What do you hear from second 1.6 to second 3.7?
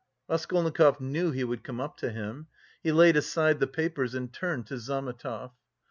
come up to him. He laid aside the